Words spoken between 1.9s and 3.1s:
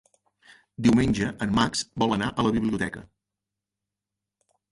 vol anar a la biblioteca.